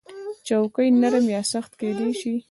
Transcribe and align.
چوکۍ 0.47 0.89
نرم 1.01 1.25
یا 1.35 1.41
سخت 1.53 1.71
کېدای 1.79 2.11
شي. 2.21 2.33